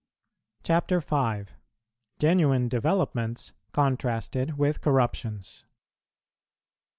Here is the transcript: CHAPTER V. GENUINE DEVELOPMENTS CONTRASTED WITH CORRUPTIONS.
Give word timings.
CHAPTER 0.63 0.99
V. 0.99 1.43
GENUINE 2.17 2.69
DEVELOPMENTS 2.69 3.53
CONTRASTED 3.71 4.57
WITH 4.57 4.81
CORRUPTIONS. 4.81 5.65